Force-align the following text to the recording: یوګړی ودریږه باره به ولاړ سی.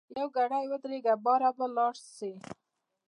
یوګړی 0.19 0.63
ودریږه 0.67 1.13
باره 1.23 1.49
به 1.57 1.65
ولاړ 1.71 1.95
سی. 2.15 2.31